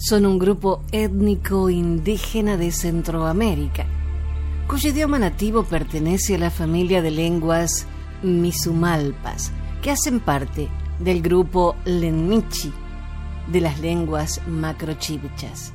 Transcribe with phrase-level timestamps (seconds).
[0.00, 3.86] son un grupo étnico indígena de Centroamérica
[4.70, 7.86] cuyo idioma nativo pertenece a la familia de lenguas
[8.22, 9.50] misumalpas,
[9.82, 10.68] que hacen parte
[11.00, 12.72] del grupo Lenmichi
[13.50, 15.72] de las lenguas macrochibchas.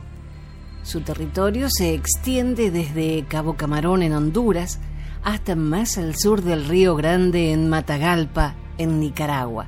[0.83, 4.79] Su territorio se extiende desde Cabo Camarón en Honduras
[5.23, 9.67] hasta más al sur del Río Grande en Matagalpa, en Nicaragua.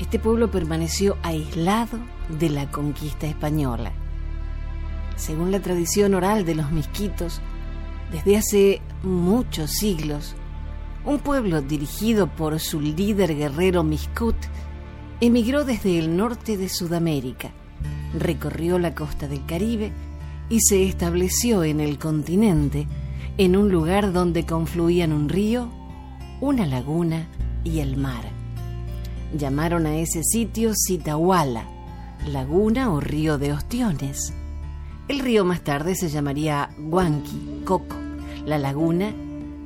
[0.00, 3.92] Este pueblo permaneció aislado de la conquista española.
[5.16, 7.40] Según la tradición oral de los misquitos,
[8.10, 10.34] desde hace muchos siglos,
[11.04, 14.36] un pueblo dirigido por su líder guerrero Miscut
[15.20, 17.50] emigró desde el norte de Sudamérica,
[18.18, 19.92] recorrió la costa del Caribe
[20.48, 22.86] y se estableció en el continente
[23.38, 25.70] en un lugar donde confluían un río,
[26.40, 27.28] una laguna
[27.64, 28.24] y el mar.
[29.36, 31.66] Llamaron a ese sitio Citahuala,
[32.26, 34.32] laguna o río de ostiones.
[35.08, 38.02] El río más tarde se llamaría Huanqui, Coco
[38.46, 39.12] la laguna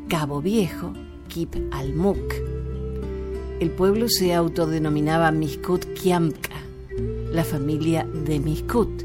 [0.09, 0.93] Cabo Viejo,
[1.29, 2.35] Kip Almuk.
[3.61, 6.55] El pueblo se autodenominaba Miskut Kiamka,
[7.33, 9.03] la familia de Miskut,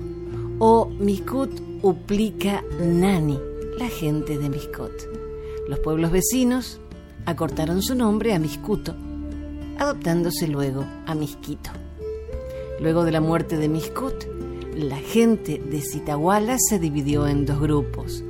[0.60, 1.50] o Miskut
[1.82, 3.40] Uplika Nani,
[3.78, 4.92] la gente de Miskut.
[5.68, 6.80] Los pueblos vecinos
[7.26, 8.94] acortaron su nombre a Miskuto,
[9.80, 11.72] adoptándose luego a Misquito.
[12.82, 14.26] Luego de la muerte de Miskut,
[14.76, 18.24] la gente de Zitahuala se dividió en dos grupos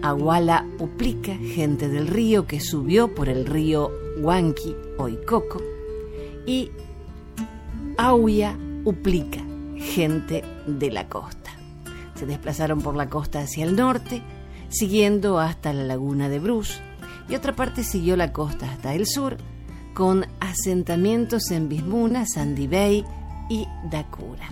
[0.00, 3.90] Aguala Uplica, gente del río que subió por el río
[4.20, 5.60] Huanqui o Icoco,
[6.46, 6.70] y
[7.98, 9.40] Auya Uplica,
[9.76, 11.50] gente de la costa.
[12.14, 14.22] Se desplazaron por la costa hacia el norte,
[14.68, 16.74] siguiendo hasta la laguna de Bruce,
[17.28, 19.36] y otra parte siguió la costa hasta el sur,
[19.94, 23.04] con asentamientos en Bismuna, Sandy Bay
[23.48, 24.48] y Dakura.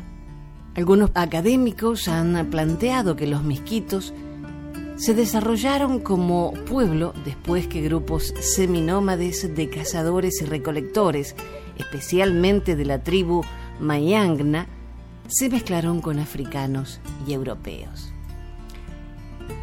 [0.75, 4.13] Algunos académicos han planteado que los misquitos
[4.97, 11.35] se desarrollaron como pueblo después que grupos seminómades de cazadores y recolectores,
[11.79, 13.43] especialmente de la tribu
[13.81, 14.69] Mayangna,
[15.29, 18.13] se mezclaron con africanos y europeos.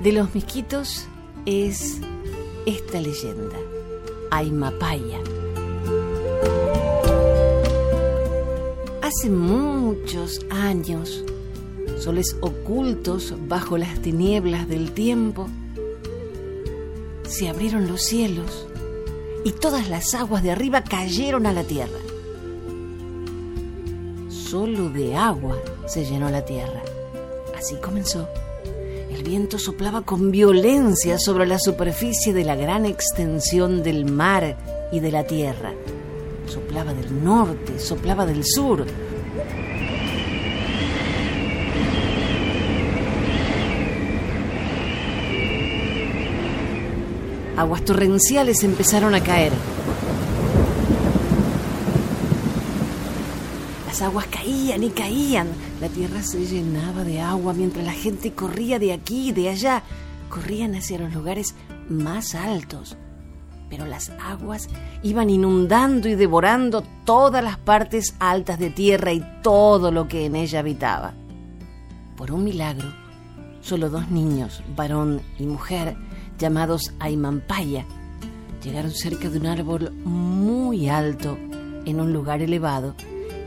[0.03, 1.07] De los misquitos
[1.45, 1.99] es
[2.65, 3.57] esta leyenda,
[4.31, 5.19] Aymapaya.
[9.13, 11.25] Hace muchos años,
[11.99, 15.49] soles ocultos bajo las tinieblas del tiempo,
[17.27, 18.69] se abrieron los cielos
[19.43, 21.99] y todas las aguas de arriba cayeron a la tierra.
[24.29, 25.57] Solo de agua
[25.87, 26.81] se llenó la tierra.
[27.59, 28.29] Así comenzó.
[29.11, 34.57] El viento soplaba con violencia sobre la superficie de la gran extensión del mar
[34.93, 35.73] y de la tierra.
[36.51, 38.85] Soplaba del norte, soplaba del sur,
[47.55, 49.53] aguas torrenciales empezaron a caer.
[53.87, 55.47] Las aguas caían y caían.
[55.79, 59.83] La tierra se llenaba de agua mientras la gente corría de aquí y de allá.
[60.29, 61.55] Corrían hacia los lugares
[61.87, 62.97] más altos.
[63.71, 64.67] Pero las aguas
[65.01, 70.35] iban inundando y devorando todas las partes altas de tierra y todo lo que en
[70.35, 71.13] ella habitaba.
[72.15, 72.93] Por un milagro,
[73.61, 75.95] solo dos niños, varón y mujer,
[76.37, 77.85] llamados Aymampaya,
[78.63, 81.37] llegaron cerca de un árbol muy alto
[81.85, 82.93] en un lugar elevado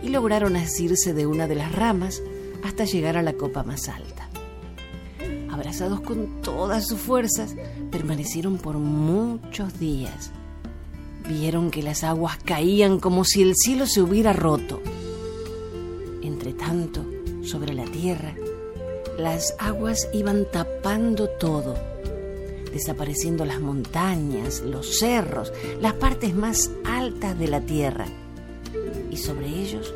[0.03, 2.23] y lograron asirse de una de las ramas
[2.65, 4.29] hasta llegar a la copa más alta.
[5.55, 7.55] Abrazados con todas sus fuerzas,
[7.93, 10.33] permanecieron por muchos días.
[11.29, 14.83] Vieron que las aguas caían como si el cielo se hubiera roto.
[16.23, 17.05] Entre tanto,
[17.45, 18.35] sobre la tierra,
[19.17, 21.77] las aguas iban tapando todo,
[22.73, 28.07] desapareciendo las montañas, los cerros, las partes más altas de la tierra
[29.09, 29.95] y sobre ellos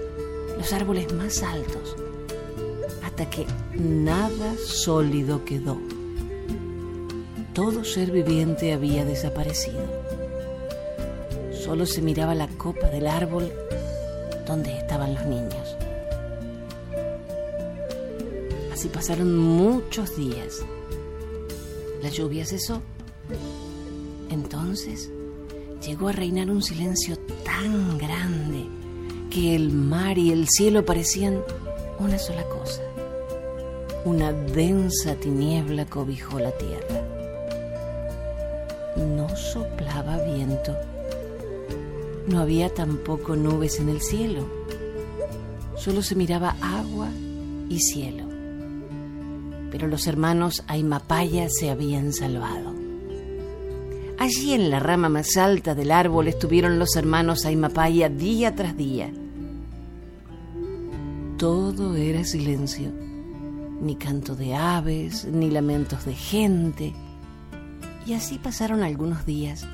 [0.56, 1.96] los árboles más altos,
[3.02, 3.44] hasta que
[3.78, 5.78] nada sólido quedó.
[7.54, 9.82] Todo ser viviente había desaparecido.
[11.52, 13.52] Solo se miraba la copa del árbol
[14.46, 15.76] donde estaban los niños.
[18.72, 20.60] Así pasaron muchos días.
[22.02, 22.80] La lluvia cesó.
[24.30, 25.10] Entonces
[25.84, 28.66] llegó a reinar un silencio tan grande
[29.30, 31.42] que el mar y el cielo parecían
[31.98, 32.87] una sola cosa.
[34.04, 37.02] Una densa tiniebla cobijó la tierra.
[38.96, 40.74] No soplaba viento.
[42.26, 44.46] No había tampoco nubes en el cielo.
[45.76, 47.08] Solo se miraba agua
[47.68, 48.28] y cielo
[49.70, 52.74] pero los hermanos Aymapaya se habían salvado.
[54.18, 59.12] Allí en la rama más alta del árbol estuvieron los hermanos Aymapaya día tras día.
[61.36, 62.90] Todo era silencio,
[63.80, 66.94] ni canto de aves, ni lamentos de gente.
[68.06, 69.66] Y así pasaron algunos días,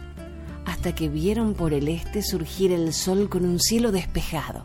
[0.67, 4.65] hasta que vieron por el este surgir el sol con un cielo despejado.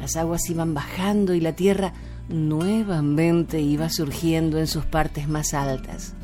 [0.00, 1.92] Las aguas iban bajando y la tierra
[2.28, 6.14] nuevamente iba surgiendo en sus partes más altas.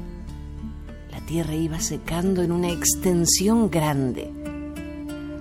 [1.10, 4.30] La tierra iba secando en una extensión grande.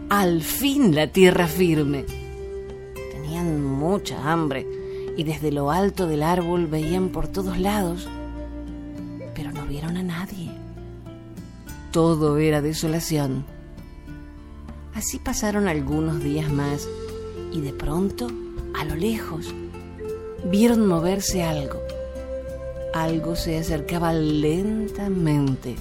[0.10, 2.06] Al fin la tierra firme.
[3.14, 4.81] Tenían mucha hambre
[5.18, 8.08] y desde lo alto del árbol veían por todos lados,
[9.36, 10.52] pero no vieron a nadie.
[11.92, 13.46] Todo era desolación.
[14.94, 16.88] Así pasaron algunos días más
[17.52, 18.28] y de pronto,
[18.74, 19.54] a lo lejos,
[20.50, 21.80] vieron moverse algo.
[22.94, 25.76] Algo se acercaba lentamente.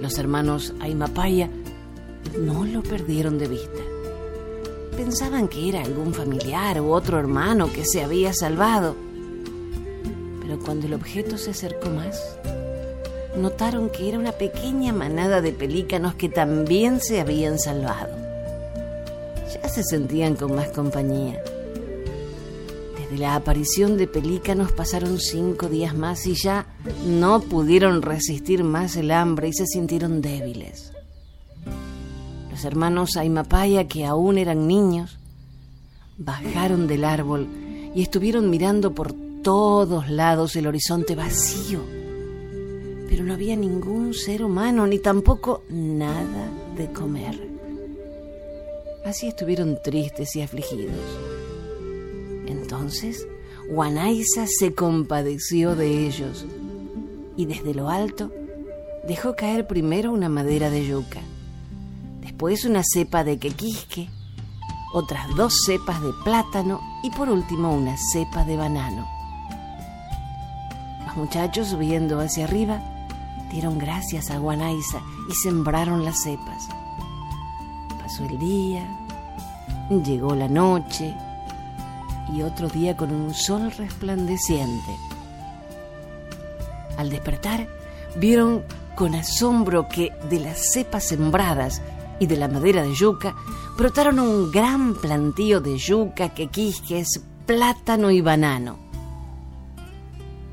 [0.00, 1.50] Los hermanos Aymapaya
[2.38, 3.87] no lo perdieron de vista.
[4.98, 8.96] Pensaban que era algún familiar u otro hermano que se había salvado.
[10.42, 12.20] Pero cuando el objeto se acercó más,
[13.36, 18.12] notaron que era una pequeña manada de pelícanos que también se habían salvado.
[19.54, 21.40] Ya se sentían con más compañía.
[23.08, 26.66] De la aparición de pelícanos pasaron cinco días más y ya
[27.06, 30.90] no pudieron resistir más el hambre y se sintieron débiles.
[32.58, 35.16] Los hermanos Aymapaya, que aún eran niños,
[36.16, 37.46] bajaron del árbol
[37.94, 39.14] y estuvieron mirando por
[39.44, 41.78] todos lados el horizonte vacío.
[43.08, 47.48] Pero no había ningún ser humano ni tampoco nada de comer.
[49.04, 50.96] Así estuvieron tristes y afligidos.
[52.48, 53.24] Entonces
[53.70, 56.44] Guanaisa se compadeció de ellos
[57.36, 58.32] y desde lo alto
[59.06, 61.20] dejó caer primero una madera de yuca,
[62.20, 64.08] después una cepa de quequisque,
[64.92, 69.06] otras dos cepas de plátano y por último una cepa de banano.
[71.06, 72.80] Los muchachos subiendo hacia arriba
[73.50, 75.00] dieron gracias a Guanaisa
[75.30, 76.68] y sembraron las cepas.
[78.02, 78.86] Pasó el día,
[79.90, 81.14] llegó la noche,
[82.34, 84.96] y otro día con un sol resplandeciente.
[86.96, 87.68] Al despertar,
[88.16, 91.80] vieron con asombro que de las cepas sembradas
[92.20, 93.34] y de la madera de yuca
[93.76, 98.78] brotaron un gran plantío de yuca, quequisques, plátano y banano.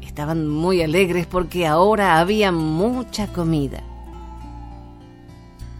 [0.01, 3.83] Estaban muy alegres porque ahora había mucha comida.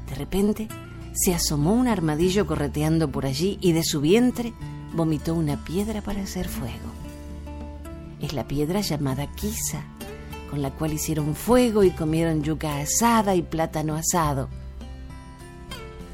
[0.10, 0.68] De repente
[1.14, 4.54] se asomó un armadillo correteando por allí y de su vientre
[4.94, 6.92] vomitó una piedra para hacer fuego.
[8.20, 9.84] Es la piedra llamada quisa,
[10.50, 14.50] con la cual hicieron fuego y comieron yuca asada y plátano asado.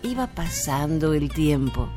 [0.04, 1.88] Iba pasando el tiempo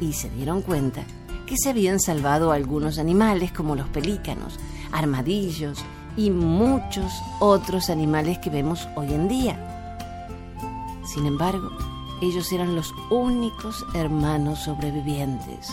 [0.00, 1.02] y se dieron cuenta
[1.44, 4.60] que se habían salvado algunos animales como los pelícanos,
[4.92, 5.84] armadillos
[6.16, 10.56] y muchos otros animales que vemos hoy en día.
[11.04, 11.68] Sin embargo,
[12.22, 15.70] ellos eran los únicos hermanos sobrevivientes.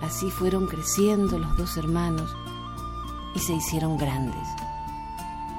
[0.00, 2.34] Así fueron creciendo los dos hermanos
[3.34, 4.48] y se hicieron grandes.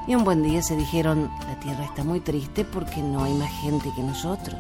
[0.08, 3.52] Y un buen día se dijeron, la tierra está muy triste porque no hay más
[3.62, 4.60] gente que nosotros.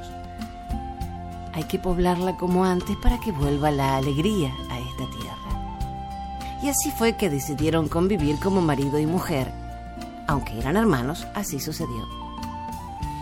[1.54, 6.60] Hay que poblarla como antes para que vuelva la alegría a esta tierra.
[6.64, 9.52] Y así fue que decidieron convivir como marido y mujer.
[10.28, 12.24] Aunque eran hermanos, así sucedió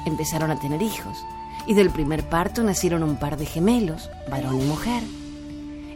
[0.06, 1.26] empezaron a tener hijos
[1.66, 5.04] y del primer parto nacieron un par de gemelos, varón y mujer.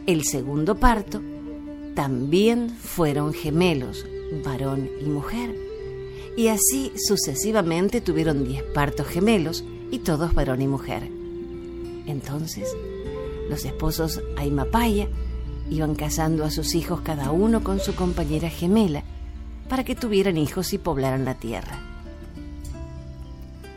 [0.06, 1.22] El segundo parto
[1.96, 4.06] también fueron gemelos,
[4.44, 5.56] varón y mujer.
[6.38, 11.10] Y así sucesivamente tuvieron diez partos gemelos y todos varón y mujer.
[12.06, 12.76] Entonces,
[13.50, 15.08] los esposos Aymapaya
[15.70, 19.04] iban casando a sus hijos cada uno con su compañera gemela
[19.70, 21.80] para que tuvieran hijos y poblaran la tierra.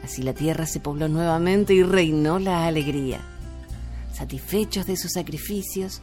[0.04, 3.20] Así la tierra se pobló nuevamente y reinó la alegría.
[4.12, 6.00] Satisfechos de sus sacrificios,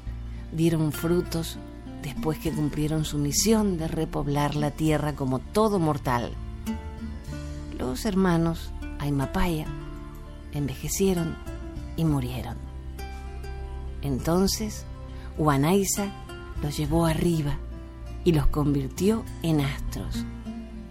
[0.52, 1.58] dieron frutos
[2.02, 6.32] después que cumplieron su misión de repoblar la tierra como todo mortal.
[8.04, 9.66] Hermanos Aymapaya
[10.52, 11.38] envejecieron
[11.96, 12.58] y murieron.
[14.02, 14.86] Entonces,
[15.38, 16.08] Huanaiza
[16.62, 17.58] los llevó arriba
[18.25, 20.25] y los convirtió en astros.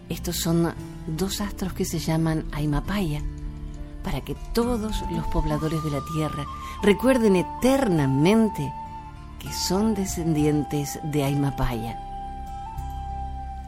[0.08, 0.72] Estos son
[1.06, 3.22] dos astros que se llaman Aymapaya,
[4.02, 6.46] para que todos los pobladores de la tierra
[6.82, 8.72] recuerden eternamente
[9.38, 11.98] que son descendientes de Aymapaya.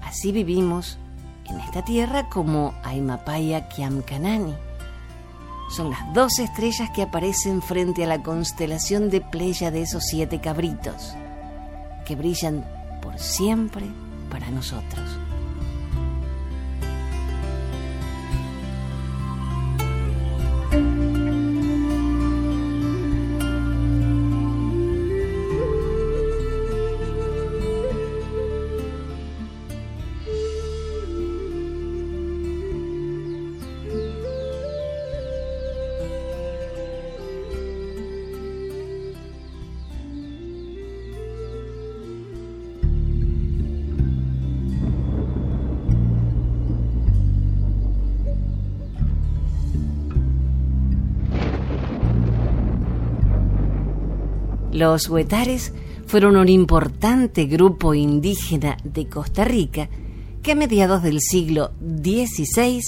[0.02, 0.98] Así vivimos
[1.48, 4.54] en esta tierra como Aymapaya Kiamkanani.
[5.70, 10.40] Son las dos estrellas que aparecen frente a la constelación de Pleya de esos siete
[10.40, 11.14] cabritos,
[12.06, 12.64] que brillan
[13.02, 13.86] por siempre
[14.30, 15.25] para nosotros.
[54.76, 55.72] Los huetares
[56.04, 59.88] fueron un importante grupo indígena de Costa Rica
[60.42, 62.82] que a mediados del siglo XVI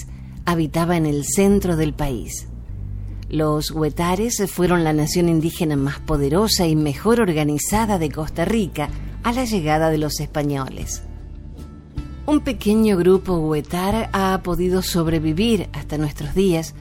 [0.44, 2.46] habitaba en el centro del país.
[3.30, 8.90] Los huetares fueron la nación indígena más poderosa y mejor organizada de Costa Rica
[9.22, 11.04] a la llegada de los españoles.
[12.26, 16.74] Un pequeño grupo huetar ha podido sobrevivir hasta nuestros días,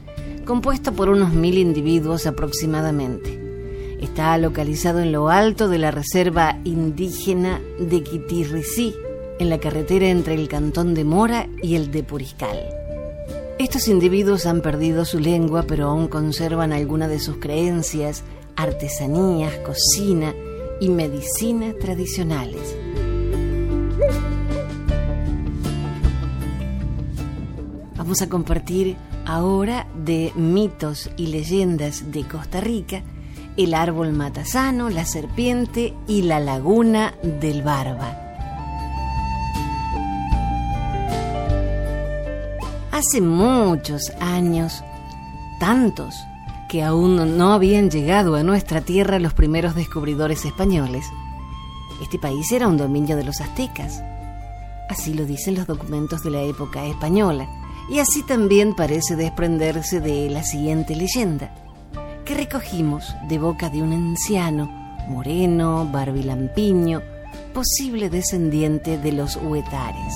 [0.43, 3.46] compuesto por unos mil individuos aproximadamente.
[3.99, 8.93] Está localizado en lo alto de la reserva indígena de Quitirricí,
[9.39, 12.59] en la carretera entre el cantón de Mora y el de Puriscal.
[13.57, 18.23] Estos individuos han perdido su lengua, pero aún conservan alguna de sus creencias,
[18.55, 20.33] artesanías, cocina
[20.79, 22.75] y medicina tradicionales.
[27.95, 33.03] Vamos a compartir ahora de mitos y leyendas de Costa Rica
[33.57, 38.23] el árbol matasano, la serpiente y la laguna del Barba.
[42.91, 44.83] Hace muchos años,
[45.59, 46.15] tantos
[46.69, 51.05] que aún no habían llegado a nuestra tierra los primeros descubridores españoles,
[52.01, 54.03] este país era un dominio de los aztecas.
[54.87, 57.47] Así lo dicen los documentos de la época española,
[57.89, 61.51] y así también parece desprenderse de la siguiente leyenda
[62.27, 64.65] que recogimos de boca de un anciano,
[65.07, 67.01] moreno, barbilampiño,
[67.53, 70.13] posible descendiente de los huetares.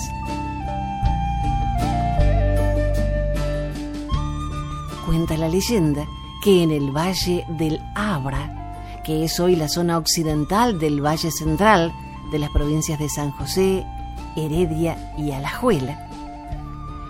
[5.05, 6.05] Cuenta la leyenda
[6.43, 11.93] que en el valle del Abra, que es hoy la zona occidental del valle central
[12.29, 13.85] de las provincias de San José,
[14.35, 16.09] Heredia y Alajuela,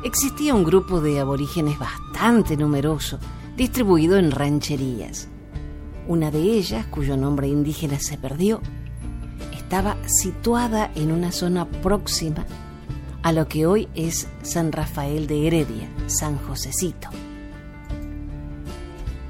[0.03, 3.17] existía un grupo de aborígenes bastante numeroso
[3.57, 5.27] distribuido en rancherías.
[6.07, 8.61] Una de ellas, cuyo nombre indígena se perdió,
[9.53, 12.45] estaba situada en una zona próxima
[13.23, 17.09] a lo que hoy es San Rafael de Heredia, San Josecito.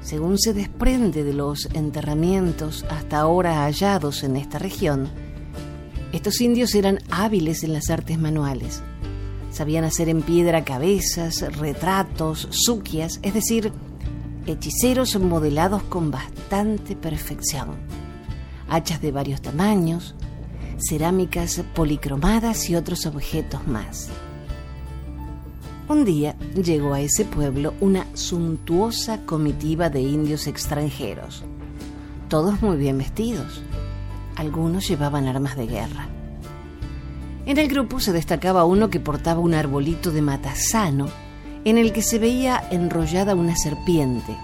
[0.00, 5.08] Según se desprende de los enterramientos hasta ahora hallados en esta región,
[6.12, 8.82] estos indios eran hábiles en las artes manuales.
[9.50, 13.72] Sabían hacer en piedra cabezas, retratos, suquias, es decir,
[14.46, 17.76] hechiceros modelados con bastante perfección,
[18.68, 20.14] hachas de varios tamaños,
[20.78, 24.08] cerámicas policromadas y otros objetos más.
[25.88, 31.44] Un día llegó a ese pueblo una suntuosa comitiva de indios extranjeros,
[32.28, 33.62] todos muy bien vestidos.
[34.36, 36.08] Algunos llevaban armas de guerra.
[37.44, 41.08] En el grupo se destacaba uno que portaba un arbolito de matasano
[41.64, 44.36] en el que se veía enrollada una serpiente,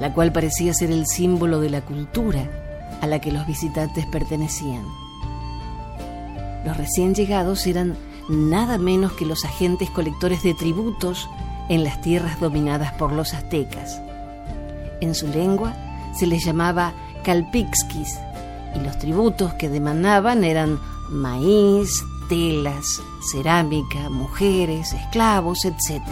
[0.00, 2.48] la cual parecía ser el símbolo de la cultura,
[3.00, 4.84] a la que los visitantes pertenecían.
[6.64, 7.96] Los recién llegados eran
[8.28, 11.28] nada menos que los agentes colectores de tributos
[11.68, 14.00] en las tierras dominadas por los aztecas.
[15.00, 15.74] En su lengua
[16.14, 18.18] se les llamaba calpixquis
[18.74, 20.78] y los tributos que demandaban eran
[21.10, 21.90] maíz,
[22.28, 23.02] telas,
[23.32, 26.02] cerámica, mujeres, esclavos, etc.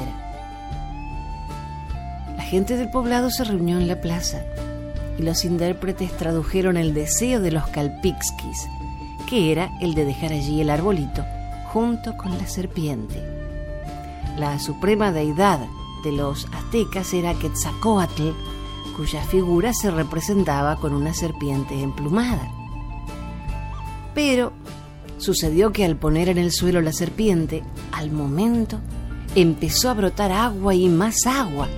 [2.37, 4.43] La gente del poblado se reunió en la plaza
[5.19, 8.69] y los intérpretes tradujeron el deseo de los calpixquis
[9.33, 11.25] que era el de dejar allí el arbolito
[11.73, 13.23] junto con la serpiente.
[14.37, 15.59] La suprema deidad
[16.05, 18.33] de los aztecas era Quetzalcoatl,
[18.95, 22.47] cuya figura se representaba con una serpiente emplumada.
[24.15, 24.53] Pero
[25.23, 27.63] sucedió que al poner en el suelo la serpiente,
[27.93, 28.81] al momento
[29.35, 31.69] empezó a brotar agua y más agua,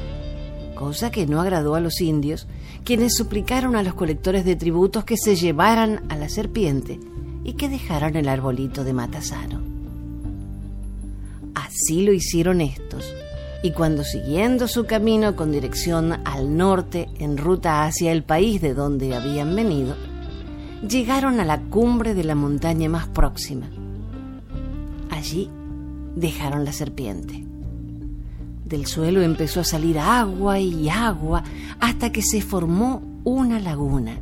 [0.75, 2.49] cosa que no agradó a los indios,
[2.85, 6.99] quienes suplicaron a los colectores de tributos que se llevaran a la serpiente
[7.45, 9.61] y que dejaron el arbolito de Matasano.
[11.55, 13.15] Así lo hicieron estos,
[13.63, 18.75] y cuando siguiendo su camino con dirección al norte en ruta hacia el país de
[18.75, 19.95] donde habían venido,
[20.89, 23.67] llegaron a la cumbre de la montaña más próxima.
[25.11, 25.51] Allí
[26.17, 27.45] dejaron la serpiente.
[28.65, 31.45] Del suelo empezó a salir agua y agua
[31.81, 34.21] hasta que se formó una laguna,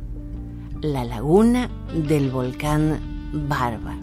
[0.81, 2.99] la laguna del volcán
[3.47, 3.95] Barba.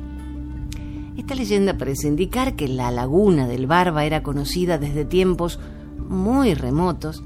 [1.16, 5.60] Esta leyenda parece indicar que la laguna del Barba era conocida desde tiempos
[6.08, 7.22] muy remotos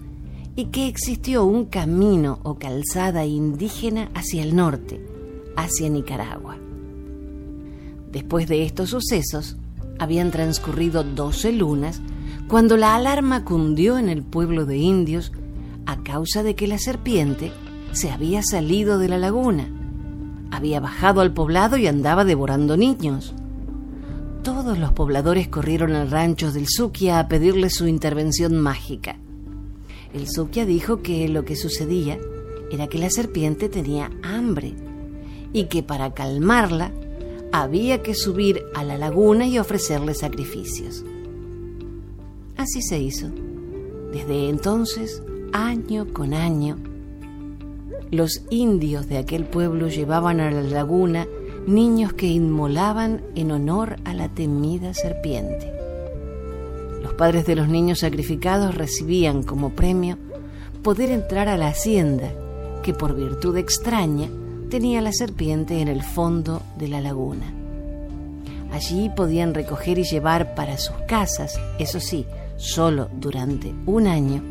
[0.57, 5.14] y que existió un camino o calzada indígena hacia el norte,
[5.57, 6.57] hacia Nicaragua.
[8.11, 9.57] Después de estos sucesos,
[9.99, 12.01] habían transcurrido doce lunas
[12.49, 15.33] cuando la alarma cundió en el pueblo de indios
[15.87, 17.53] a causa de que la serpiente
[17.93, 19.69] se había salido de la laguna
[20.55, 23.35] había bajado al poblado y andaba devorando niños.
[24.43, 29.17] Todos los pobladores corrieron al rancho del Suquia a pedirle su intervención mágica.
[30.13, 32.19] El Suquia dijo que lo que sucedía
[32.71, 34.75] era que la serpiente tenía hambre
[35.55, 36.91] y que para calmarla
[37.53, 41.05] había que subir a la laguna y ofrecerle sacrificios.
[42.59, 43.29] Así se hizo.
[44.13, 46.77] Desde entonces, año con año,
[48.11, 51.27] los indios de aquel pueblo llevaban a la laguna
[51.67, 55.73] niños que inmolaban en honor a la temida serpiente.
[57.03, 60.19] Los padres de los niños sacrificados recibían como premio
[60.83, 62.33] poder entrar a la hacienda
[62.83, 64.29] que por virtud extraña
[64.75, 67.47] tenía la serpiente en el fondo de la laguna.
[68.73, 74.43] Allí podían recoger y llevar para sus casas, eso sí, solo durante un año,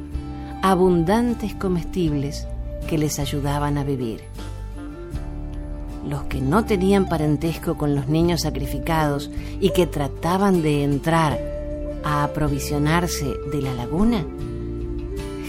[0.61, 2.47] abundantes comestibles
[2.87, 4.21] que les ayudaban a vivir.
[6.07, 11.37] Los que no tenían parentesco con los niños sacrificados y que trataban de entrar
[12.05, 14.25] a aprovisionarse de la laguna,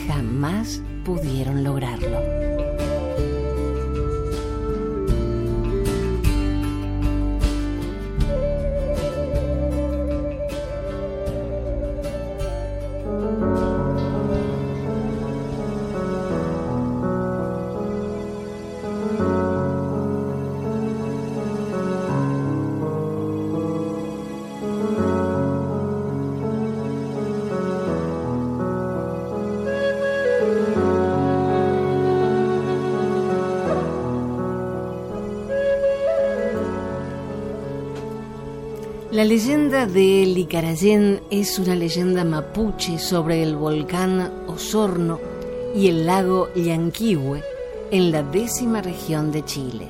[0.08, 2.43] jamás pudieron lograrlo.
[39.14, 45.20] La leyenda de Licarayén es una leyenda mapuche sobre el volcán Osorno
[45.72, 47.40] y el lago Llanquihue
[47.92, 49.86] en la décima región de Chile.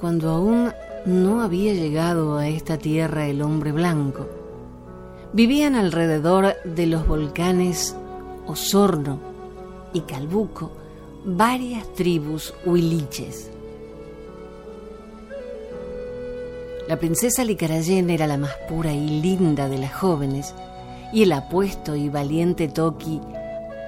[0.00, 0.72] Cuando aún
[1.06, 4.26] no había llegado a esta tierra el hombre blanco,
[5.32, 7.94] vivían alrededor de los volcanes
[8.48, 9.20] Osorno
[9.92, 10.72] y Calbuco
[11.24, 13.52] varias tribus huiliches
[16.90, 20.56] La princesa Licarayén era la más pura y linda de las jóvenes,
[21.12, 23.20] y el apuesto y valiente Toki,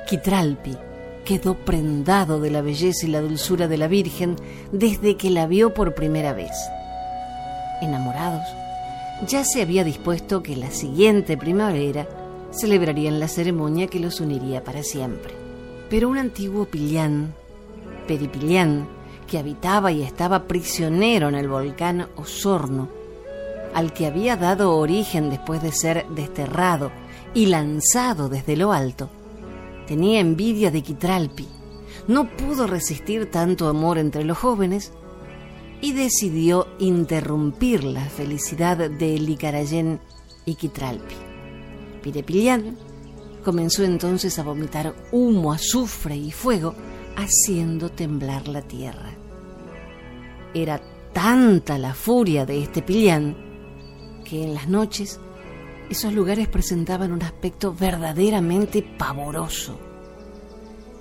[0.09, 0.77] Kitralpi,
[1.25, 4.37] quedó prendado de la belleza y la dulzura de la Virgen
[4.71, 6.53] desde que la vio por primera vez.
[7.81, 8.47] Enamorados,
[9.27, 12.07] ya se había dispuesto que la siguiente primavera
[12.53, 15.35] celebrarían la ceremonia que los uniría para siempre.
[15.91, 17.35] Pero un antiguo pilián,
[18.07, 18.87] Peripilián,
[19.33, 22.90] que habitaba y estaba prisionero en el volcán Osorno,
[23.73, 26.92] al que había dado origen después de ser desterrado
[27.33, 29.09] y lanzado desde lo alto,
[29.87, 31.49] tenía envidia de Quitralpi,
[32.09, 34.92] no pudo resistir tanto amor entre los jóvenes
[35.81, 39.99] y decidió interrumpir la felicidad de Licarayén
[40.45, 41.14] y Quitralpi.
[42.03, 42.77] Pirepilián
[43.42, 46.75] comenzó entonces a vomitar humo, azufre y fuego,
[47.16, 49.22] haciendo temblar la tierra.
[50.55, 50.81] Era
[51.12, 53.37] tanta la furia de este Pilián
[54.25, 55.21] que en las noches
[55.91, 59.79] esos lugares presentaban un aspecto verdaderamente pavoroso.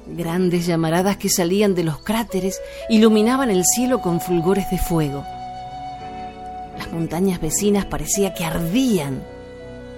[0.07, 2.59] Grandes llamaradas que salían de los cráteres
[2.89, 5.23] iluminaban el cielo con fulgores de fuego.
[6.77, 9.23] Las montañas vecinas parecía que ardían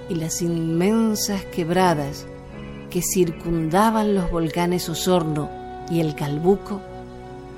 [0.09, 2.27] y las inmensas quebradas
[2.89, 5.49] que circundaban los volcanes Osorno
[5.89, 6.81] y el Calbuco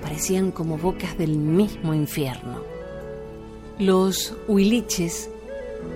[0.05, 2.61] parecían como bocas del mismo infierno.
[3.79, 5.31] Los huiliches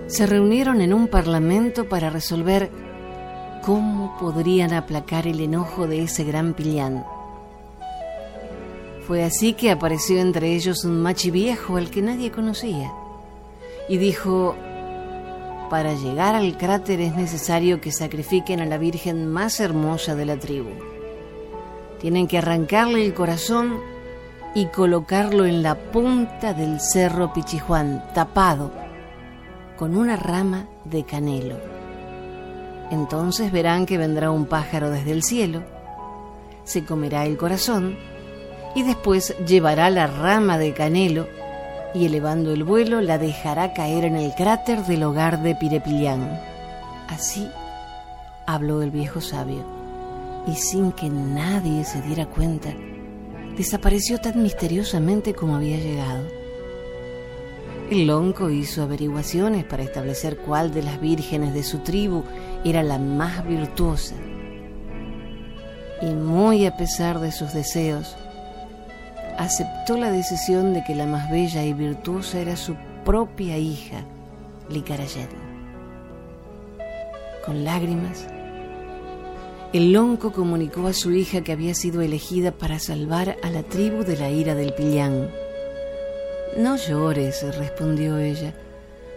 [0.08, 2.72] se reunieron en un parlamento para resolver
[3.63, 7.06] cómo podrían aplacar el enojo de ese gran pillán.
[9.06, 12.91] Fue así que apareció entre ellos un machi viejo al que nadie conocía
[13.88, 14.56] y dijo,
[15.69, 20.39] para llegar al cráter es necesario que sacrifiquen a la Virgen más hermosa de la
[20.39, 20.72] tribu.
[22.02, 23.88] Tienen que arrancarle el corazón
[24.56, 28.72] y colocarlo en la punta del cerro Pichijuán, tapado,
[29.78, 31.58] con una rama de canelo.
[32.92, 35.64] Entonces verán que vendrá un pájaro desde el cielo,
[36.64, 37.96] se comerá el corazón
[38.76, 41.28] y después llevará la rama de canelo
[41.94, 46.40] y elevando el vuelo la dejará caer en el cráter del hogar de Pirepilián.
[47.08, 47.50] Así
[48.46, 49.64] habló el viejo sabio,
[50.48, 52.70] y sin que nadie se diera cuenta,
[53.60, 56.24] desapareció tan misteriosamente como había llegado.
[57.91, 62.24] El lonco hizo averiguaciones para establecer cuál de las vírgenes de su tribu
[62.63, 64.15] era la más virtuosa.
[66.02, 68.15] Y muy a pesar de sus deseos,
[69.38, 74.06] aceptó la decisión de que la más bella y virtuosa era su propia hija,
[74.69, 75.28] Licarayén.
[77.45, 78.26] Con lágrimas,
[79.72, 84.04] el lonco comunicó a su hija que había sido elegida para salvar a la tribu
[84.04, 85.30] de la ira del Pillán.
[86.58, 88.56] No llores, respondió ella.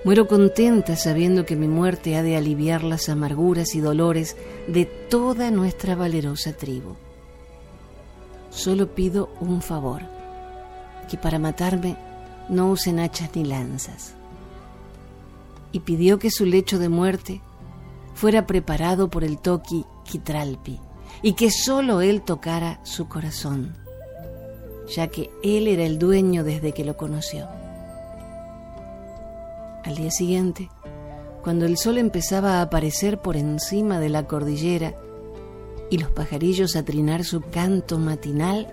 [0.05, 4.37] Muero contenta sabiendo que mi muerte ha de aliviar las amarguras y dolores
[4.67, 6.97] de toda nuestra valerosa tribu.
[8.51, 10.03] Solo pido un favor,
[11.09, 11.97] que para matarme
[12.51, 14.15] no usen hachas ni lanzas.
[15.71, 17.41] Y pidió que su lecho de muerte
[18.23, 20.79] fuera preparado por el toqui Quitralpi
[21.23, 23.75] y que solo él tocara su corazón,
[24.95, 27.49] ya que él era el dueño desde que lo conoció.
[29.83, 30.71] Al día siguiente,
[31.43, 34.95] cuando el sol empezaba a aparecer por encima de la cordillera,
[35.91, 38.73] y los pajarillos a trinar su canto matinal,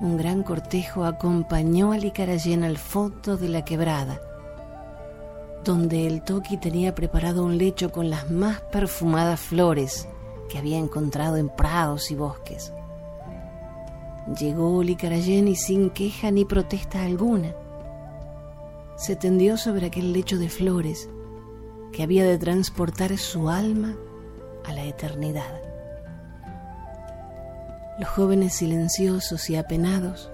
[0.00, 4.22] un gran cortejo acompañó a Licarayén al fondo de la quebrada,
[5.64, 10.08] donde el Toki tenía preparado un lecho con las más perfumadas flores
[10.48, 12.72] que había encontrado en prados y bosques.
[14.38, 17.54] Llegó Licarayén y sin queja ni protesta alguna,
[18.96, 21.08] se tendió sobre aquel lecho de flores
[21.92, 23.96] que había de transportar su alma
[24.64, 25.60] a la eternidad.
[27.98, 30.30] Los jóvenes silenciosos y apenados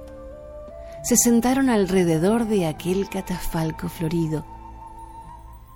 [1.02, 4.44] se sentaron alrededor de aquel catafalco florido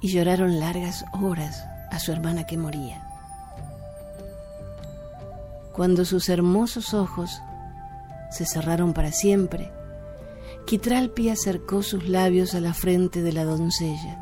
[0.02, 3.06] y lloraron largas horas a su hermana que moría.
[5.72, 7.40] Cuando sus hermosos ojos
[8.30, 9.70] se cerraron para siempre,
[10.66, 14.18] Quitralpi acercó sus labios a la frente de la doncella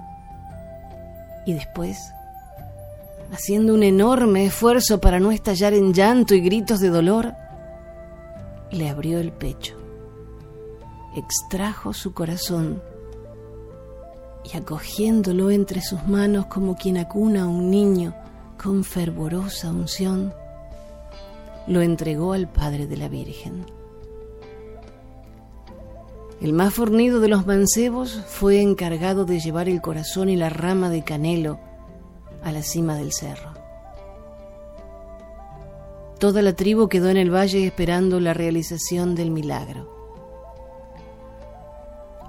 [1.46, 1.98] y después
[3.32, 7.34] haciendo un enorme esfuerzo para no estallar en llanto y gritos de dolor,
[8.70, 9.76] le abrió el pecho,
[11.16, 12.82] extrajo su corazón
[14.44, 18.14] y acogiéndolo entre sus manos como quien acuna a un niño
[18.62, 20.32] con fervorosa unción,
[21.66, 23.66] lo entregó al Padre de la Virgen.
[26.40, 30.88] El más fornido de los mancebos fue encargado de llevar el corazón y la rama
[30.88, 31.60] de canelo
[32.42, 33.52] a la cima del cerro.
[36.18, 39.99] Toda la tribu quedó en el valle esperando la realización del milagro.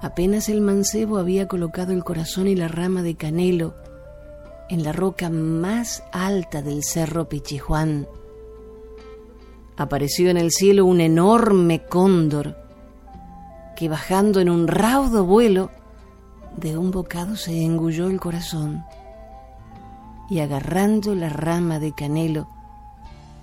[0.02, 3.76] Apenas el mancebo había colocado el corazón y la rama de canelo
[4.70, 8.08] en la roca más alta del cerro Pichijuán,
[9.76, 12.56] apareció en el cielo un enorme cóndor
[13.76, 15.72] que bajando en un raudo vuelo
[16.56, 18.86] de un bocado se engulló el corazón
[20.30, 22.48] y agarrando la rama de canelo,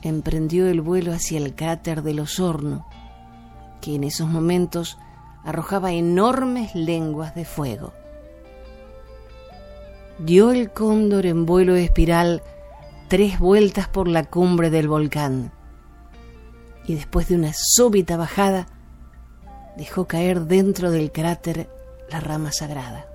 [0.01, 2.87] emprendió el vuelo hacia el cráter del Osorno,
[3.83, 4.97] que en esos momentos
[5.45, 7.93] arrojaba enormes lenguas de fuego.
[10.19, 12.43] Dio el cóndor en vuelo espiral
[13.09, 15.53] tres vueltas por la cumbre del volcán
[16.87, 18.67] y después de una súbita bajada
[19.77, 21.69] dejó caer dentro del cráter
[22.11, 23.07] la rama sagrada.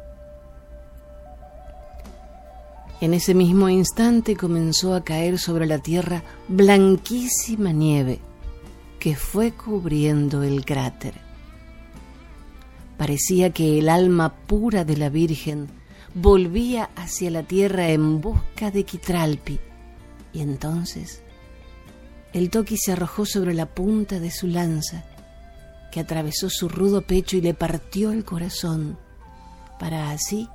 [3.01, 8.19] En ese mismo instante comenzó a caer sobre la tierra blanquísima nieve
[8.99, 11.15] que fue cubriendo el cráter.
[13.03, 15.67] Parecía que el alma pura de la Virgen
[16.13, 19.59] volvía hacia la tierra en busca de Quitralpi,
[20.31, 21.21] y entonces
[22.31, 25.03] el toqui se arrojó sobre la punta de su lanza,
[25.91, 28.97] que atravesó su rudo pecho y le partió el corazón,
[29.79, 30.47] para así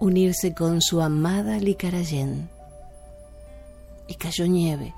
[0.00, 2.48] unirse con su amada Licarayén.
[4.08, 4.94] Y cayó nieve,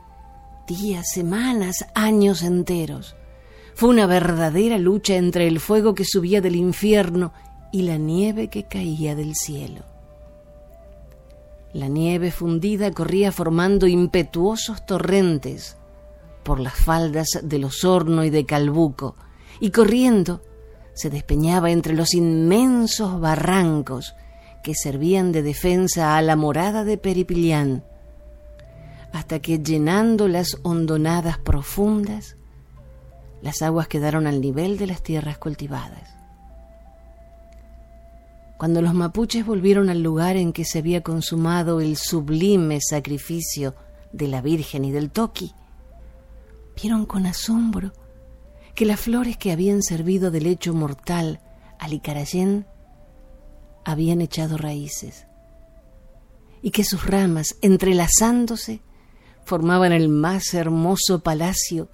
[0.69, 3.17] días, semanas, años enteros.
[3.77, 7.35] Fue una verdadera lucha entre el fuego que subía del infierno
[7.71, 9.85] y la nieve que caía del cielo.
[11.75, 15.77] La nieve fundida corría formando impetuosos torrentes
[16.43, 19.15] por las faldas del Osorno y de Calbuco,
[19.61, 20.41] y corriendo
[20.95, 24.15] se despeñaba entre los inmensos barrancos
[24.65, 27.85] que servían de defensa a la morada de Peripilián,
[29.13, 32.37] hasta que llenando las hondonadas profundas,
[33.47, 36.17] las aguas quedaron al nivel de las tierras cultivadas.
[38.59, 43.75] Cuando los mapuches volvieron al lugar en que se había consumado el sublime sacrificio
[44.13, 45.53] de la Virgen y del Toqui,
[46.81, 47.93] vieron con asombro
[48.75, 51.41] que las flores que habían servido de lecho mortal
[51.79, 52.67] al Icarayén
[53.85, 55.27] habían echado raíces
[56.63, 58.83] y que sus ramas, entrelazándose,
[59.45, 61.89] formaban el más hermoso palacio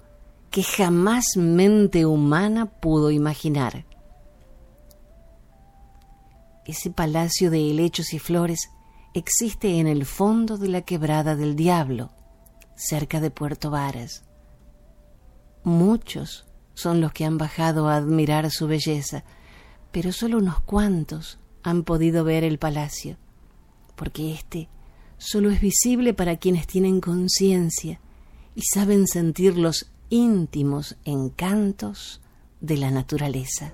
[0.53, 3.87] que jamás mente humana pudo imaginar.
[6.63, 8.69] Ese palacio de helechos y flores
[9.15, 12.11] existe en el fondo de la quebrada del diablo,
[12.75, 14.25] cerca de Puerto Varas.
[15.63, 19.23] Muchos son los que han bajado a admirar su belleza,
[19.91, 23.17] pero solo unos cuantos han podido ver el palacio,
[23.95, 24.69] porque éste
[25.17, 27.99] solo es visible para quienes tienen conciencia
[28.53, 32.21] y saben sentir los íntimos encantos
[32.61, 33.73] de la naturaleza.